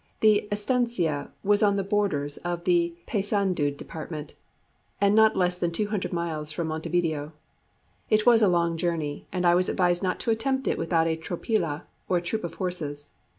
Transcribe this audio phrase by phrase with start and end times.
[0.21, 4.33] The estancia was on the borders of the Paysandù department,
[4.99, 7.33] and not less than two hundred miles from Montevideo.
[8.09, 11.15] It was a long journey, and I was advised not to attempt it without a
[11.17, 13.11] tropilla, or troop of horses.